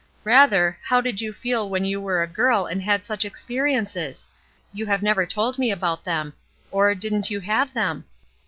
[0.23, 4.25] Rather, how did you feel when you were a girl and had such experiences?
[4.73, 6.33] You have never told me about them.
[6.71, 8.05] Or, didn't you have them